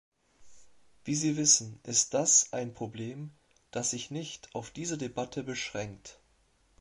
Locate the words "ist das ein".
1.83-2.73